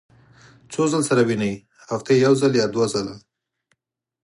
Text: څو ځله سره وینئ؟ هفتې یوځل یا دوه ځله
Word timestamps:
څو 0.71 0.81
ځله 0.91 1.05
سره 1.09 1.21
وینئ؟ 1.27 1.53
هفتې 1.91 2.13
یوځل 2.25 2.51
یا 2.61 2.65
دوه 2.73 2.85
ځله 2.93 3.15